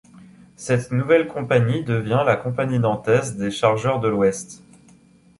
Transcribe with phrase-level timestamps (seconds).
[0.55, 4.63] Cette nouvelle compagnie devient la Compagnie Nantaise des Chargeurs de l'Ouest.